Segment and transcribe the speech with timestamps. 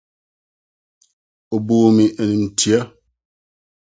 [1.55, 2.83] Obuu me animtiaa.